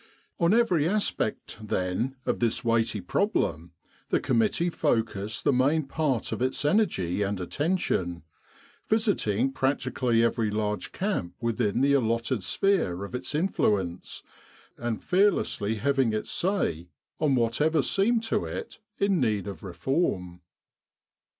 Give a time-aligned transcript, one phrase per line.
[0.39, 3.73] On every aspect, then, of this weighty problem,
[4.09, 8.23] the committee focused the main part of its energy and attention,
[8.89, 14.23] visiting practically every large camp within the allotted sphere of its influence,
[14.75, 16.89] and fearlessly having its say
[17.19, 20.41] on whatever seemed to it in need of reform.